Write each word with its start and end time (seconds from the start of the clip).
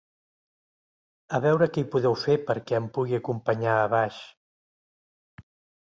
A 1.37 1.41
veure 1.43 1.67
què 1.75 1.83
hi 1.85 1.89
podeu 1.97 2.17
fer 2.23 2.39
perquè 2.49 2.81
em 2.81 2.89
pugui 2.99 3.21
acompanyar 3.21 3.79
a 3.79 3.89
baix. 3.97 4.19